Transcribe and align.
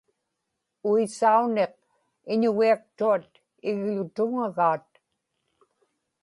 uisauniq 0.89 1.73
iñugiaktuat 2.33 3.31
igḷutuŋagaat 3.69 4.89